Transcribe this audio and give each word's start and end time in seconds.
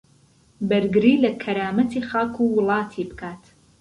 بەرگری 0.69 1.21
لە 1.23 1.31
کەرامەتی 1.43 2.05
خاک 2.09 2.33
و 2.41 2.45
وڵاتی 2.55 3.03
بکات 3.09 3.43